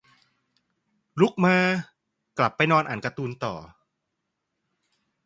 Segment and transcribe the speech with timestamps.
[1.19, 1.57] ลุกมา
[2.37, 3.53] กลับไปนอนอ่านการ์ตูนต่อ